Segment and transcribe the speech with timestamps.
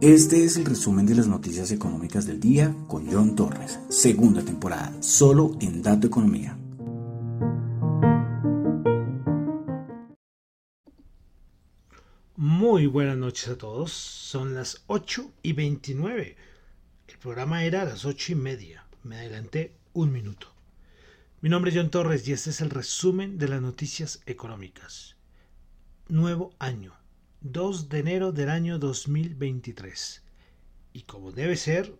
[0.00, 4.94] Este es el resumen de las noticias económicas del día con John Torres, segunda temporada,
[5.02, 6.56] solo en Dato Economía.
[12.36, 16.36] Muy buenas noches a todos, son las 8 y 29.
[17.08, 20.59] El programa era a las 8 y media, me adelanté un minuto.
[21.42, 25.16] Mi nombre es John Torres y este es el resumen de las noticias económicas.
[26.06, 26.92] Nuevo año
[27.40, 30.22] 2 de enero del año 2023.
[30.92, 31.94] Y como debe ser,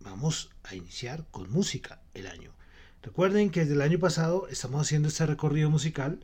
[0.00, 2.52] vamos a iniciar con música el año.
[3.00, 6.18] Recuerden que desde el año pasado estamos haciendo este recorrido musical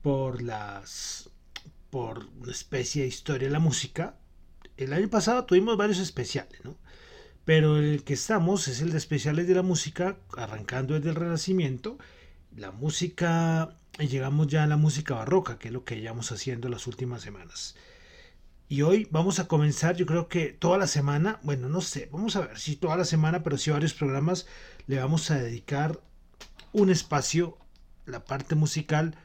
[0.00, 1.28] por las
[1.90, 4.16] por una especie de historia de la música.
[4.78, 6.78] El año pasado tuvimos varios especiales, ¿no?
[7.48, 11.96] Pero el que estamos es el de especiales de la música, arrancando desde el Renacimiento.
[12.54, 16.68] La música y llegamos ya a la música barroca, que es lo que llevamos haciendo
[16.68, 17.74] las últimas semanas.
[18.68, 22.36] Y hoy vamos a comenzar, yo creo que toda la semana, bueno, no sé, vamos
[22.36, 24.46] a ver si toda la semana, pero si varios programas
[24.86, 26.02] le vamos a dedicar
[26.74, 27.56] un espacio,
[28.04, 29.16] la parte musical,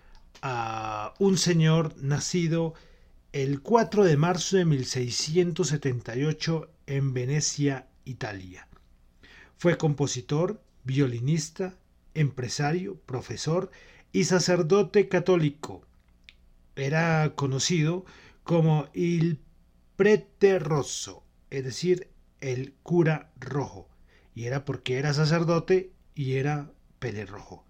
[0.41, 2.73] a un señor nacido
[3.33, 8.67] el 4 de marzo de 1678 en Venecia, Italia.
[9.57, 11.75] Fue compositor, violinista,
[12.13, 13.71] empresario, profesor
[14.11, 15.85] y sacerdote católico.
[16.75, 18.05] Era conocido
[18.43, 19.39] como il
[19.95, 22.09] prete rosso, es decir,
[22.41, 23.87] el cura rojo,
[24.35, 27.65] y era porque era sacerdote y era pelirrojo.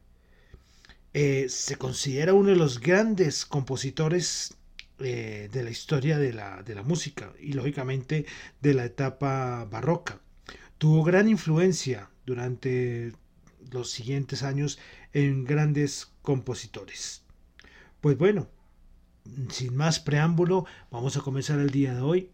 [1.14, 4.56] Eh, se considera uno de los grandes compositores
[5.00, 8.26] eh, de la historia de la, de la música y lógicamente
[8.62, 10.23] de la etapa barroca.
[10.84, 13.14] Tuvo gran influencia durante
[13.72, 14.80] los siguientes años
[15.14, 17.24] en grandes compositores.
[18.02, 18.50] Pues bueno,
[19.48, 22.32] sin más preámbulo, vamos a comenzar el día de hoy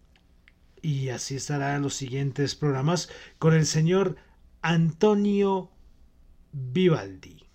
[0.81, 4.15] y así estarán los siguientes programas con el señor
[4.63, 5.69] Antonio
[6.51, 7.48] Vivaldi.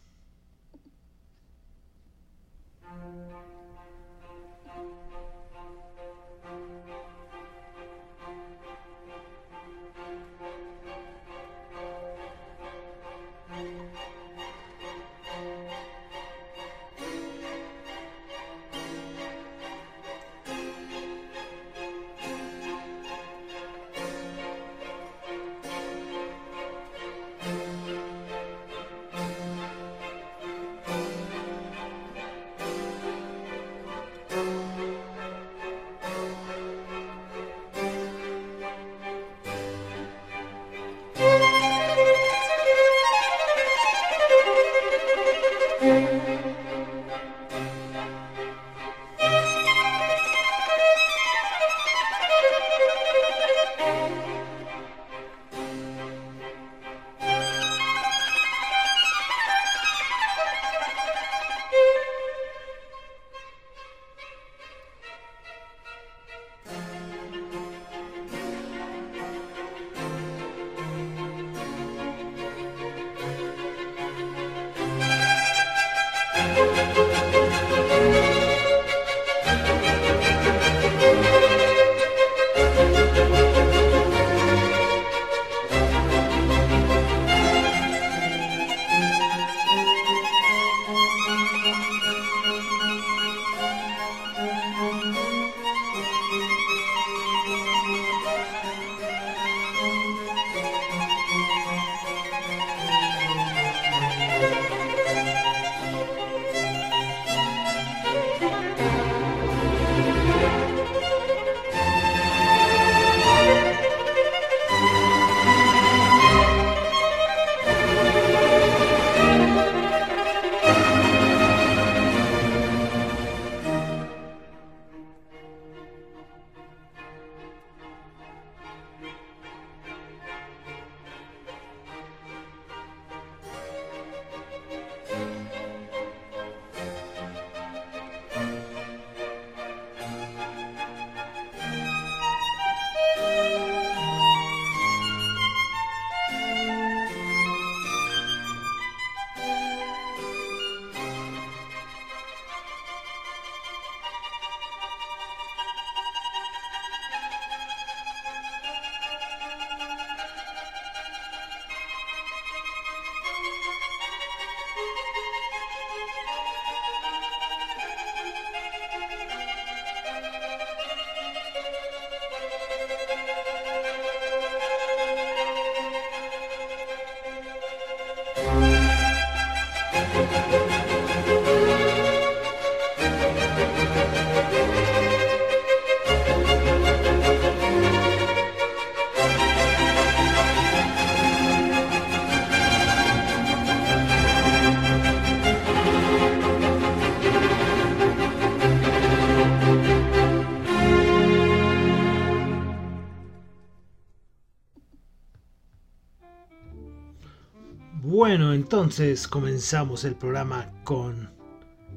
[208.06, 211.30] Bueno, entonces comenzamos el programa con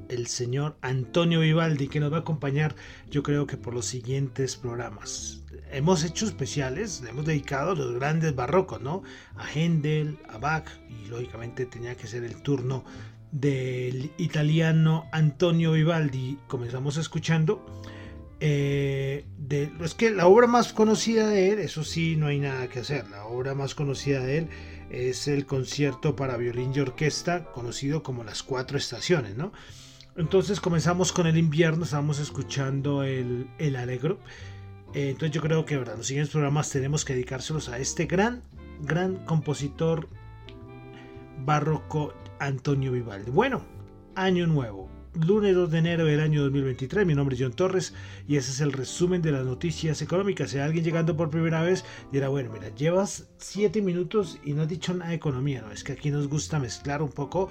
[0.07, 2.75] el señor Antonio Vivaldi que nos va a acompañar
[3.11, 5.43] yo creo que por los siguientes programas.
[5.69, 9.03] Hemos hecho especiales, hemos dedicado a los grandes barrocos, ¿no?
[9.35, 12.85] A Händel, a Bach y lógicamente tenía que ser el turno
[13.33, 16.39] del italiano Antonio Vivaldi.
[16.47, 17.65] Comenzamos escuchando
[18.39, 22.69] eh, de, es que la obra más conocida de él, eso sí, no hay nada
[22.69, 23.09] que hacer.
[23.09, 24.49] La obra más conocida de él
[24.89, 29.51] es el concierto para violín y orquesta, conocido como Las Cuatro Estaciones, ¿no?
[30.15, 34.17] Entonces comenzamos con el invierno, estamos escuchando el, el Alegro.
[34.93, 35.97] Eh, entonces yo creo que ¿verdad?
[35.97, 38.41] los siguientes programas tenemos que dedicárselos a este gran,
[38.81, 40.09] gran compositor
[41.45, 43.29] barroco Antonio Vivaldi.
[43.29, 43.63] Bueno,
[44.15, 47.05] año nuevo lunes 2 de enero del año 2023.
[47.05, 47.93] Mi nombre es John Torres
[48.27, 50.51] y ese es el resumen de las noticias económicas.
[50.51, 54.67] Si alguien llegando por primera vez dirá, bueno, mira, llevas 7 minutos y no has
[54.67, 55.61] dicho nada de economía.
[55.61, 57.49] No, es que aquí nos gusta mezclar un poco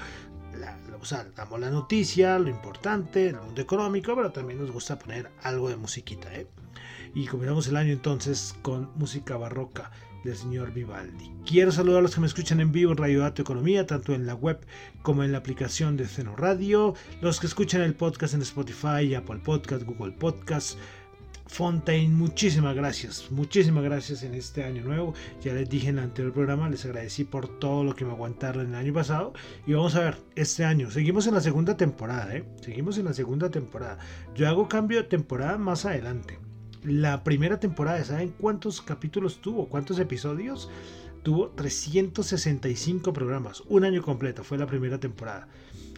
[0.58, 4.98] la, o sea, damos la noticia, lo importante, el mundo económico, pero también nos gusta
[4.98, 6.34] poner algo de musiquita.
[6.34, 6.46] ¿eh?
[7.14, 9.90] Y comenzamos el año entonces con música barroca
[10.26, 11.32] del señor Vivaldi.
[11.46, 14.26] Quiero saludar a los que me escuchan en vivo en Radio Dato Economía, tanto en
[14.26, 14.58] la web
[15.02, 19.40] como en la aplicación de Ceno Radio, los que escuchan el podcast en Spotify, Apple
[19.44, 20.78] Podcast, Google Podcast,
[21.46, 25.14] Fontaine, muchísimas gracias, muchísimas gracias en este año nuevo.
[25.42, 28.66] Ya les dije en el anterior programa, les agradecí por todo lo que me aguantaron
[28.66, 29.32] el año pasado.
[29.66, 32.44] Y vamos a ver, este año, seguimos en la segunda temporada, ¿eh?
[32.60, 33.98] Seguimos en la segunda temporada.
[34.34, 36.38] Yo hago cambio de temporada más adelante
[36.86, 39.68] la primera temporada, ¿saben cuántos capítulos tuvo?
[39.68, 40.70] ¿Cuántos episodios?
[41.24, 45.48] Tuvo 365 programas, un año completo, fue la primera temporada.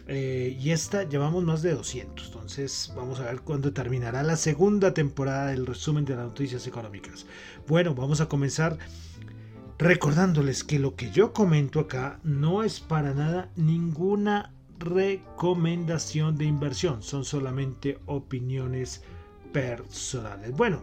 [0.07, 4.95] Eh, y esta llevamos más de 200, entonces vamos a ver cuándo terminará la segunda
[4.95, 7.27] temporada del resumen de las noticias económicas.
[7.67, 8.79] Bueno, vamos a comenzar
[9.77, 17.03] recordándoles que lo que yo comento acá no es para nada ninguna recomendación de inversión,
[17.03, 19.03] son solamente opiniones
[19.51, 20.51] personales.
[20.51, 20.81] Bueno,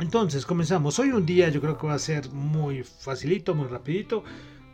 [0.00, 0.98] entonces comenzamos.
[0.98, 4.22] Hoy un día yo creo que va a ser muy facilito, muy rapidito,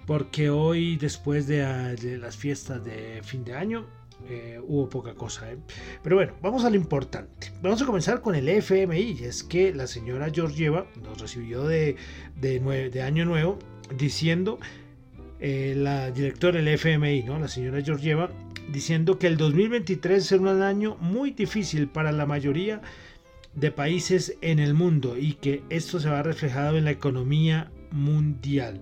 [0.07, 3.87] porque hoy después de, las fiestas de fin de año
[4.29, 5.51] eh, hubo poca cosa.
[5.51, 5.59] ¿eh?
[6.03, 7.53] Pero bueno, vamos a lo importante.
[7.63, 9.19] Vamos a comenzar con el FMI.
[9.23, 11.97] Es que la señora Georgieva nos recibió de,
[12.37, 13.59] de, año nuevo
[13.97, 14.59] diciendo,
[15.41, 17.39] eh, la directora del FMI, ¿no?
[17.39, 18.31] la señora Georgieva,
[18.73, 22.81] diciendo que el 2023 será un año muy difícil para la mayoría
[23.55, 28.81] de países en el mundo y que esto se va reflejado en la economía mundial.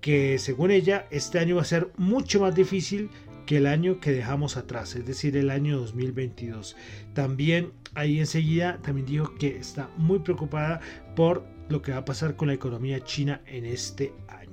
[0.00, 3.10] Que según ella, este año va a ser mucho más difícil
[3.46, 6.76] que el año que dejamos atrás, es decir, el año 2022.
[7.14, 10.80] También ahí enseguida también dijo que está muy preocupada
[11.16, 14.47] por lo que va a pasar con la economía china en este año.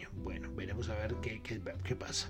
[0.56, 2.30] Veremos a ver qué, qué, qué pasa.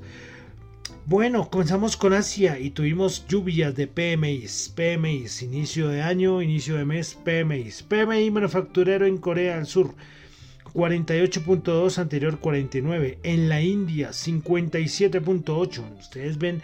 [1.05, 6.86] Bueno, comenzamos con Asia y tuvimos lluvias de PMIs, PMIs, inicio de año, inicio de
[6.86, 9.94] mes, PMIs, PMI manufacturero en Corea del Sur,
[10.74, 16.62] 48.2 anterior 49, en la India 57.8, ustedes ven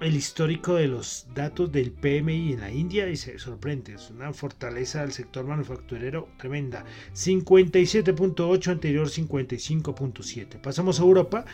[0.00, 4.32] el histórico de los datos del PMI en la India y se sorprende, es una
[4.32, 10.60] fortaleza del sector manufacturero tremenda, 57.8 anterior 55.7.
[10.60, 11.44] Pasamos a Europa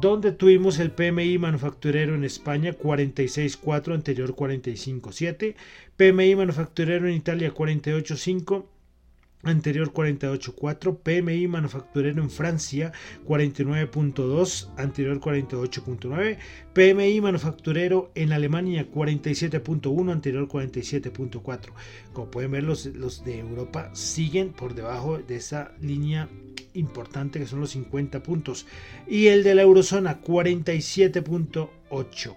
[0.00, 5.54] donde tuvimos el PMI manufacturero en España 46.4, anterior 45.7,
[5.96, 8.64] PMI manufacturero en Italia 48.5,
[9.44, 12.92] anterior 48.4, PMI manufacturero en Francia
[13.26, 16.38] 49.2, anterior 48.9,
[16.72, 21.72] PMI manufacturero en Alemania 47.1, anterior 47.4.
[22.12, 26.28] Como pueden ver, los, los de Europa siguen por debajo de esa línea
[26.74, 28.66] importante que son los 50 puntos.
[29.06, 32.36] Y el de la eurozona 47.8.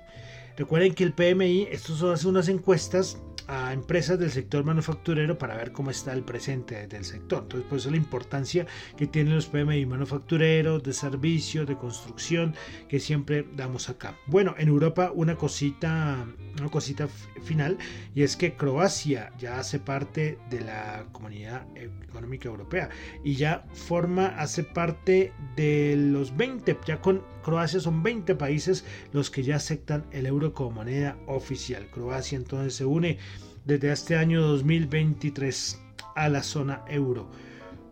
[0.58, 5.72] Recuerden que el PMI, estos son unas encuestas a empresas del sector manufacturero para ver
[5.72, 7.44] cómo está el presente del sector.
[7.44, 12.56] Entonces, por eso la importancia que tienen los PMI manufactureros, de servicio, de construcción,
[12.88, 14.16] que siempre damos acá.
[14.28, 16.26] Bueno, en Europa una cosita,
[16.60, 17.08] una cosita
[17.44, 17.78] final,
[18.14, 22.90] y es que Croacia ya hace parte de la Comunidad Económica Europea
[23.24, 29.32] y ya forma, hace parte de los 20, ya con Croacia son 20 países los
[29.32, 31.90] que ya aceptan el euro como moneda oficial.
[31.90, 33.20] Croacia entonces se une
[33.64, 35.80] desde este año 2023
[36.18, 37.30] a la zona euro.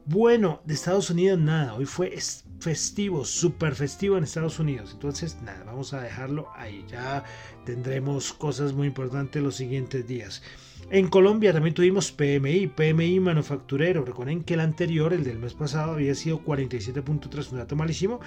[0.04, 2.14] Bueno, de Estados Unidos nada, hoy fue
[2.60, 4.92] festivo, súper festivo en Estados Unidos.
[4.92, 6.86] Entonces, nada, vamos a dejarlo ahí.
[6.90, 7.24] Ya
[7.66, 10.44] tendremos cosas muy importantes los siguientes días.
[10.92, 14.06] En Colombia también tuvimos PMI, PMI manufacturero.
[14.06, 18.20] Recuerden que el anterior, el del mes pasado, había sido 47.3, un dato malísimo.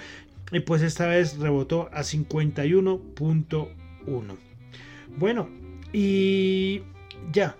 [0.51, 4.37] Y pues esta vez rebotó a 51.1.
[5.17, 5.47] Bueno,
[5.93, 6.81] y
[7.31, 7.55] ya,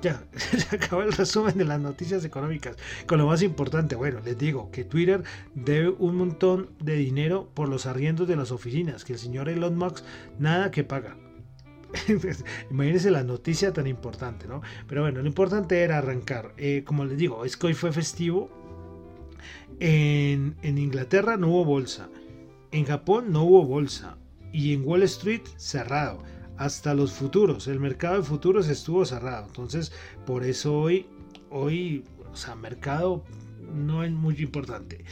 [0.00, 2.76] ya, se acabó el resumen de las noticias económicas.
[3.06, 7.68] Con lo más importante, bueno, les digo que Twitter debe un montón de dinero por
[7.68, 10.04] los arriendos de las oficinas, que el señor Elon Musk
[10.38, 11.16] nada que paga.
[12.70, 14.62] Imagínense la noticia tan importante, ¿no?
[14.86, 16.52] Pero bueno, lo importante era arrancar.
[16.56, 18.50] Eh, como les digo, es que hoy fue festivo.
[19.78, 22.08] En, Inglaterra no hubo bolsa.
[22.72, 24.18] En Japón no hubo bolsa.
[24.52, 26.22] Y en Wall Street cerrado
[26.56, 27.66] hasta los futuros.
[27.68, 29.46] El mercado de futuros estuvo cerrado.
[29.46, 29.92] Entonces,
[30.26, 31.06] por eso hoy,
[31.50, 33.24] hoy, o sea, mercado
[33.72, 35.04] no es muy importante.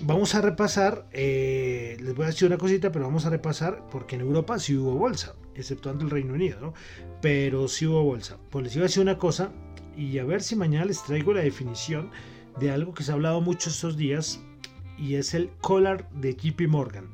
[0.00, 4.14] Vamos a repasar, eh, les voy a decir una cosita, pero vamos a repasar porque
[4.14, 6.74] en Europa sí hubo bolsa, exceptuando el Reino Unido, ¿no?
[7.20, 8.38] Pero sí hubo bolsa.
[8.50, 9.52] Pues les iba a decir una cosa
[9.96, 12.10] y a ver si mañana les traigo la definición
[12.58, 14.40] de algo que se ha hablado mucho estos días
[14.98, 17.08] y es el collar de JP Morgan.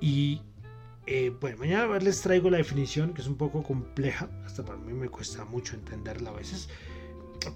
[0.00, 0.40] Y
[1.06, 4.92] eh, bueno, mañana les traigo la definición que es un poco compleja, hasta para mí
[4.92, 6.68] me cuesta mucho entenderla a veces.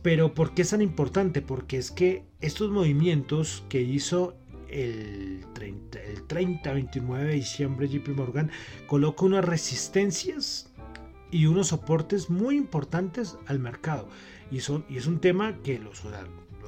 [0.02, 1.40] Pero ¿por qué es tan importante?
[1.40, 4.36] Porque es que estos movimientos que hizo
[4.70, 8.50] el 30, el 30 29 de diciembre JP Morgan
[8.86, 10.72] coloca unas resistencias
[11.30, 14.08] y unos soportes muy importantes al mercado.
[14.50, 16.02] Y, son, y es un tema que los,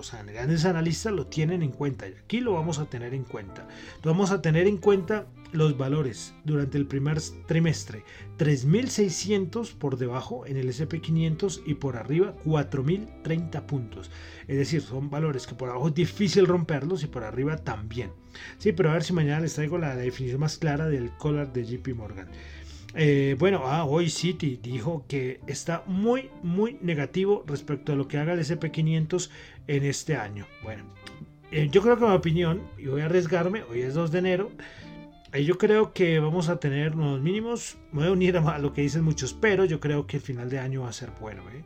[0.00, 2.08] los grandes analistas lo tienen en cuenta.
[2.08, 3.68] Y aquí lo vamos a tener en cuenta.
[4.02, 8.04] Vamos a tener en cuenta los valores durante el primer trimestre
[8.38, 14.10] 3.600 por debajo en el SP500 y por arriba 4.030 puntos.
[14.48, 18.12] Es decir, son valores que por abajo es difícil romperlos y por arriba también.
[18.58, 21.64] Sí, pero a ver si mañana les traigo la definición más clara del collar de
[21.66, 22.28] JP Morgan.
[22.94, 28.18] Eh, bueno, ah, hoy City dijo que está muy, muy negativo respecto a lo que
[28.18, 29.30] haga el SP500
[29.68, 30.46] en este año.
[30.62, 30.84] Bueno,
[31.52, 34.50] eh, yo creo que mi opinión, y voy a arriesgarme, hoy es 2 de enero,
[35.38, 37.76] yo creo que vamos a tener unos mínimos.
[37.92, 40.50] Me voy a unir a lo que dicen muchos, pero yo creo que el final
[40.50, 41.42] de año va a ser bueno.
[41.50, 41.62] ¿eh?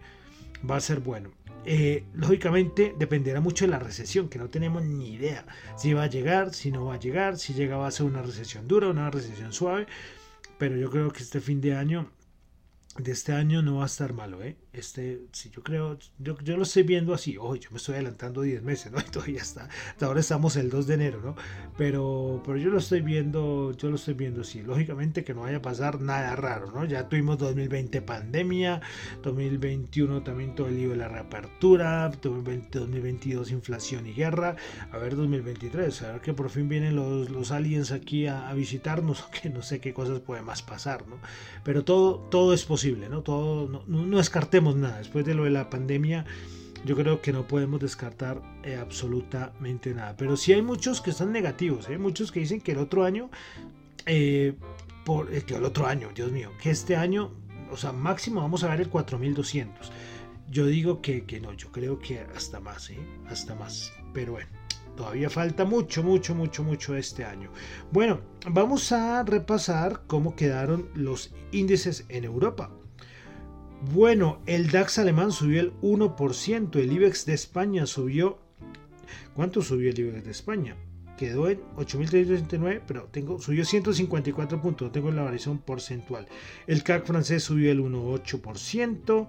[0.69, 1.31] Va a ser bueno.
[1.64, 5.47] Eh, lógicamente dependerá mucho de la recesión, que no tenemos ni idea
[5.78, 8.21] si va a llegar, si no va a llegar, si llega va a ser una
[8.21, 9.87] recesión dura, una recesión suave.
[10.58, 12.11] Pero yo creo que este fin de año
[12.99, 14.56] de este año no va a estar malo, ¿eh?
[14.75, 18.43] Este, si yo creo, yo, yo, lo estoy viendo así, oye, yo me estoy adelantando
[18.43, 18.99] 10 meses, ¿no?
[19.07, 21.37] Y todavía está, hasta ahora estamos el 2 de enero, ¿no?
[21.76, 25.59] Pero, pero yo lo estoy viendo, yo lo estoy viendo así, lógicamente que no vaya
[25.59, 26.85] a pasar nada raro, ¿no?
[26.85, 28.81] Ya tuvimos 2020 pandemia,
[29.23, 34.57] 2021 también todo el lío de la reapertura, 2022 inflación y guerra,
[34.90, 38.54] a ver 2023, a ver que por fin vienen los, los aliens aquí a, a
[38.54, 41.19] visitarnos, que no sé qué cosas puede más pasar, ¿no?
[41.62, 43.23] Pero todo, todo es posible ¿no?
[43.23, 44.99] Todo, no, descartemos nada.
[44.99, 46.25] Después de lo de la pandemia,
[46.85, 50.16] yo creo que no podemos descartar eh, absolutamente nada.
[50.16, 51.99] Pero sí hay muchos que están negativos, hay ¿eh?
[51.99, 53.30] muchos que dicen que el otro año,
[54.06, 54.54] eh,
[55.04, 57.33] por, que el otro año, Dios mío, que este año,
[57.71, 59.92] o sea, máximo vamos a ver el 4200.
[60.50, 62.90] Yo digo que, que no, yo creo que hasta más,
[63.28, 63.92] hasta más.
[64.12, 64.49] Pero bueno.
[64.97, 67.50] Todavía falta mucho, mucho, mucho, mucho este año.
[67.90, 72.71] Bueno, vamos a repasar cómo quedaron los índices en Europa.
[73.92, 78.38] Bueno, el DAX alemán subió el 1%, el IBEX de España subió...
[79.34, 80.76] ¿Cuánto subió el IBEX de España?
[81.18, 86.26] Quedó en 8.369, pero tengo, subió 154 puntos, tengo la variación porcentual.
[86.66, 89.28] El CAC francés subió el 1,8%.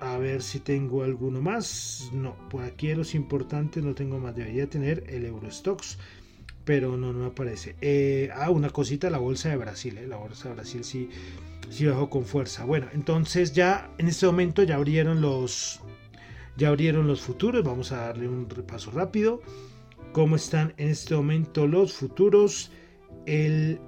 [0.00, 2.10] A ver si tengo alguno más.
[2.12, 4.34] No, por aquí los importantes no tengo más.
[4.34, 5.98] Debería tener el Eurostox,
[6.64, 7.76] pero no, no me aparece.
[7.80, 9.98] Eh, ah, una cosita, la bolsa de Brasil.
[9.98, 10.08] Eh.
[10.08, 11.08] La bolsa de Brasil sí,
[11.70, 12.64] sí bajó con fuerza.
[12.64, 15.80] Bueno, entonces ya en este momento ya abrieron los,
[16.56, 17.64] ya abrieron los futuros.
[17.64, 19.40] Vamos a darle un repaso rápido.
[20.12, 22.70] ¿Cómo están en este momento los futuros?
[23.26, 23.80] El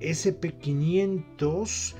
[0.00, 1.94] SP500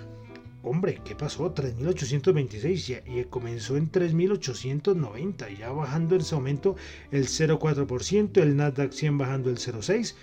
[0.63, 1.55] hombre, ¿qué pasó?
[1.55, 6.77] 3.826 y, comenzó en 3.890 y ya bajando en ese momento
[7.11, 10.15] el 0,4%, el Nasdaq 100 bajando el 0,6%,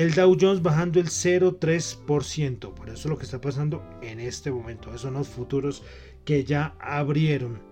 [0.00, 2.72] el Dow Jones bajando el 0,3%.
[2.72, 4.88] Por eso es lo que está pasando en este momento.
[4.88, 5.82] Esos son los futuros
[6.24, 7.69] que ya abrieron.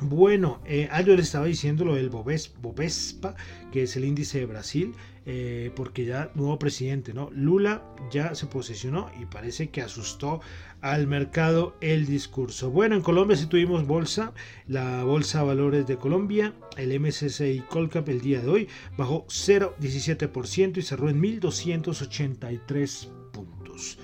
[0.00, 3.36] Bueno, eh, ah, yo le estaba diciendo lo del Bovespa,
[3.70, 4.92] que es el índice de Brasil,
[5.24, 7.30] eh, porque ya nuevo presidente, ¿no?
[7.30, 10.40] Lula ya se posesionó y parece que asustó
[10.80, 12.70] al mercado el discurso.
[12.70, 14.32] Bueno, en Colombia sí tuvimos bolsa,
[14.66, 20.76] la bolsa de valores de Colombia, el MSCI Colcap el día de hoy bajó 0,17%
[20.76, 23.98] y cerró en 1.283 puntos.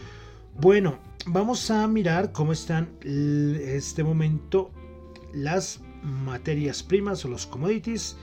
[0.58, 4.70] Bueno, vamos a mirar cómo están en este momento
[5.32, 8.16] las materias primas o los commodities.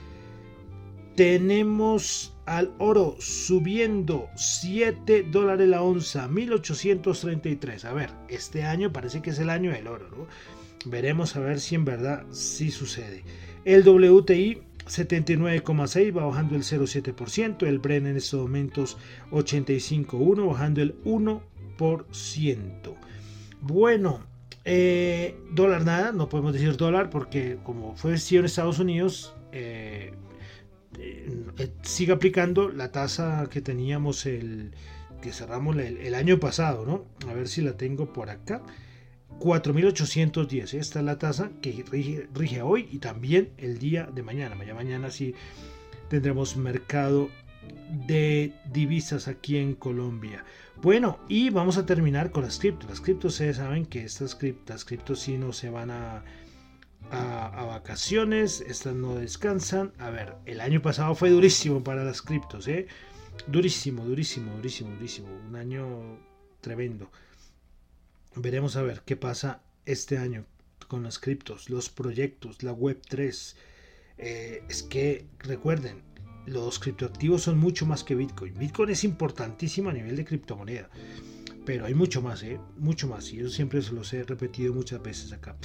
[1.16, 7.84] Tenemos al oro subiendo 7 dólares la onza, 1833.
[7.84, 10.26] A ver, este año parece que es el año del oro, ¿no?
[10.84, 13.24] Veremos a ver si en verdad sí sucede.
[13.64, 17.66] El WTI 79,6 va bajando el 0,7%.
[17.66, 18.96] El Bren en estos momentos
[19.30, 21.40] 85,1 bajando el 1%.
[23.60, 24.27] Bueno,
[24.70, 30.12] eh, dólar nada, no podemos decir dólar porque como fue en Estados Unidos, eh,
[30.98, 34.72] eh, sigue aplicando la tasa que teníamos el
[35.22, 37.06] que cerramos el, año pasado, ¿no?
[37.30, 38.60] A ver si la tengo por acá.
[39.38, 40.74] 4.810.
[40.74, 44.54] Esta es la tasa que rige, rige, hoy y también el día de mañana.
[44.54, 45.34] Mañana, mañana sí
[46.10, 47.30] tendremos mercado
[48.06, 50.44] de divisas aquí en Colombia.
[50.80, 52.88] Bueno, y vamos a terminar con las criptos.
[52.88, 56.22] Las criptos, ustedes saben que estas criptas, criptos sí no se van a,
[57.10, 59.92] a, vacaciones, estas no descansan.
[59.98, 62.86] A ver, el año pasado fue durísimo para las criptos, ¿eh?
[63.46, 65.28] Durísimo, durísimo, durísimo, durísimo.
[65.48, 66.18] Un año
[66.60, 67.10] tremendo.
[68.36, 70.44] Veremos a ver qué pasa este año
[70.86, 73.56] con las criptos, los proyectos, la web 3.
[74.18, 76.02] Eh, es que recuerden,
[76.48, 78.54] los criptoactivos son mucho más que Bitcoin.
[78.58, 80.88] Bitcoin es importantísimo a nivel de criptomoneda,
[81.64, 82.58] pero hay mucho más, ¿eh?
[82.78, 83.32] mucho más.
[83.32, 85.56] Y yo siempre se los he repetido muchas veces acá.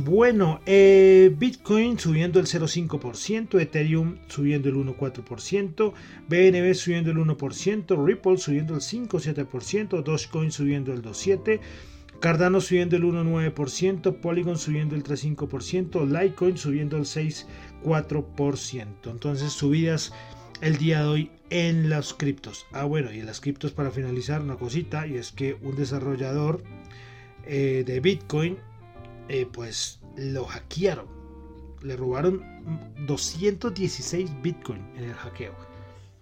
[0.00, 5.92] Bueno, eh, Bitcoin subiendo el 0,5%, Ethereum subiendo el 1,4%,
[6.28, 11.60] BNB subiendo el 1%, Ripple subiendo el 5,7%, Dogecoin subiendo el 2,7%,
[12.20, 17.06] Cardano subiendo el 1,9%, Polygon subiendo el 3,5%, Litecoin subiendo el
[17.84, 19.10] 6,4%.
[19.10, 20.12] Entonces subidas
[20.60, 22.66] el día de hoy en las criptos.
[22.72, 26.62] Ah, bueno, y en las criptos para finalizar una cosita, y es que un desarrollador
[27.44, 28.58] eh, de Bitcoin,
[29.28, 31.06] eh, pues lo hackearon.
[31.82, 32.42] Le robaron
[33.06, 35.54] 216 Bitcoin en el hackeo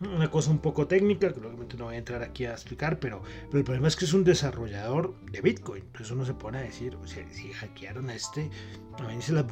[0.01, 3.23] una cosa un poco técnica, que obviamente no voy a entrar aquí a explicar, pero,
[3.47, 5.83] pero el problema es que es un desarrollador de Bitcoin.
[5.85, 8.51] Entonces uno se pone a decir, o sea, si hackearon a este,
[8.99, 9.47] imagínense las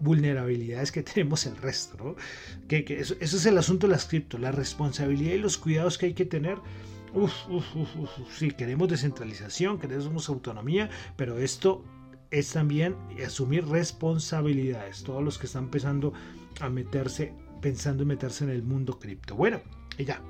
[0.00, 2.16] vulnerabilidades que tenemos el resto, ¿no?
[2.66, 6.06] Que, que eso, es el asunto de las cripto, la responsabilidad y los cuidados que
[6.06, 6.58] hay que tener.
[7.12, 11.84] Uf, uf, uf, sí, queremos descentralización, queremos autonomía, pero esto
[12.32, 15.04] es también asumir responsabilidades.
[15.04, 16.12] Todos los que están empezando
[16.60, 17.32] a meterse
[17.64, 19.36] pensando en meterse en el mundo cripto.
[19.36, 19.62] Bueno,
[19.96, 20.20] y ya,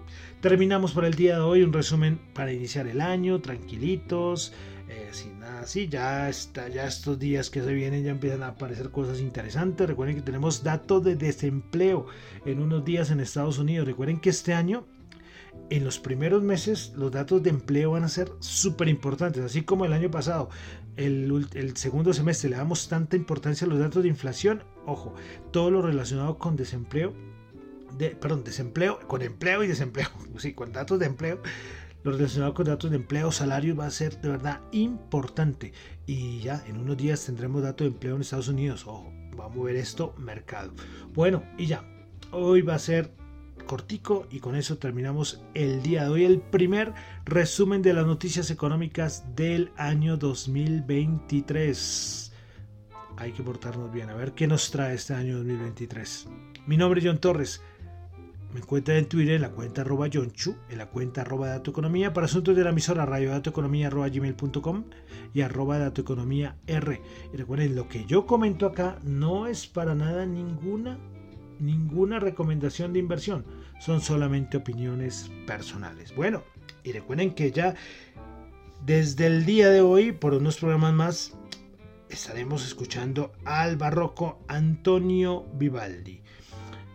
[0.40, 4.52] terminamos por el día de hoy un resumen para iniciar el año, tranquilitos,
[4.88, 8.48] eh, sin nada así, ya, está, ya estos días que se vienen ya empiezan a
[8.50, 9.88] aparecer cosas interesantes.
[9.88, 12.06] Recuerden que tenemos datos de desempleo
[12.46, 13.88] en unos días en Estados Unidos.
[13.88, 14.86] Recuerden que este año
[15.70, 19.84] en los primeros meses los datos de empleo van a ser súper importantes, así como
[19.84, 20.50] el año pasado.
[20.96, 25.14] El, segundo semestre le damos tanta importancia a los datos de inflación, ojo,
[25.50, 27.12] todo lo relacionado con desempleo,
[27.98, 31.40] de, perdón, desempleo, con empleo y desempleo, sí, con datos de empleo,
[32.04, 35.72] lo relacionado con datos de empleo, salarios va a ser de verdad importante.
[36.06, 39.48] Y ya en unos días tendremos datos de empleo en Estados Unidos, ojo, va a
[39.48, 40.72] mover esto mercado.
[41.14, 41.84] Bueno, y ya,
[42.30, 43.10] hoy va a ser
[43.64, 46.92] cortico y con eso terminamos el día de hoy el primer
[47.24, 52.32] resumen de las noticias económicas del año 2023
[53.16, 56.28] hay que portarnos bien a ver qué nos trae este año 2023
[56.66, 57.60] mi nombre es John Torres.
[58.54, 62.14] Me encuentran en Twitter en la cuenta arroba Chu, en la cuenta arroba Dato Economía,
[62.14, 64.84] para asuntos de la emisora radio economía arroba gmail.com
[65.34, 67.02] y arroba Dato Economía R.
[67.32, 70.98] Y recuerden, lo que yo comento acá no es para nada ninguna
[71.60, 73.44] ninguna recomendación de inversión,
[73.80, 76.14] son solamente opiniones personales.
[76.14, 76.42] Bueno,
[76.82, 77.74] y recuerden que ya
[78.84, 81.36] desde el día de hoy, por unos programas más,
[82.08, 86.20] estaremos escuchando al barroco Antonio Vivaldi.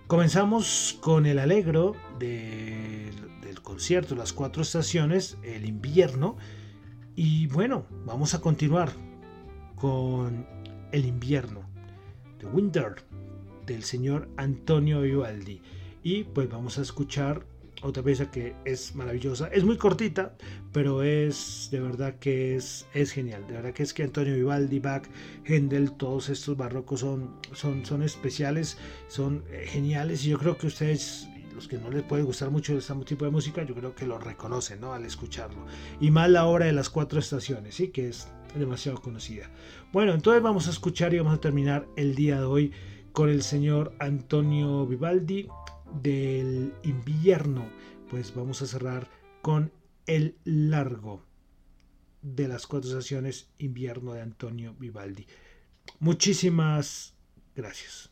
[0.08, 6.38] Comenzamos con el alegro del concierto Las Cuatro Estaciones, el invierno,
[7.16, 8.92] y bueno, vamos a continuar
[9.76, 10.46] con
[10.92, 11.62] el invierno,
[12.40, 12.96] The Winter,
[13.70, 15.62] del señor Antonio Vivaldi.
[16.04, 17.46] Y pues vamos a escuchar
[17.82, 19.48] otra pieza que es maravillosa.
[19.48, 20.36] Es muy cortita,
[20.74, 23.46] pero es de verdad que es, es genial.
[23.48, 25.04] De verdad que es que Antonio Vivaldi, Bach,
[25.46, 28.78] Händel, todos estos barrocos son, son, son especiales,
[29.08, 30.26] son eh, geniales.
[30.26, 33.32] Y yo creo que ustedes, los que no les puede gustar mucho este tipo de
[33.32, 34.94] música, yo creo que lo reconocen ¿no?
[34.94, 35.64] al escucharlo.
[36.02, 37.90] Y más la hora de las cuatro estaciones, ¿sí?
[37.90, 38.28] que es
[38.58, 39.50] demasiado conocida.
[39.94, 42.72] Bueno, entonces vamos a escuchar y vamos a terminar el día de hoy
[43.14, 45.48] con el señor Antonio Vivaldi
[46.02, 47.70] del invierno,
[48.10, 49.10] pues vamos a cerrar
[49.42, 49.72] con
[50.06, 51.24] el largo
[52.22, 55.26] de las cuatro estaciones invierno de Antonio Vivaldi.
[56.00, 57.16] Muchísimas
[57.56, 58.12] gracias.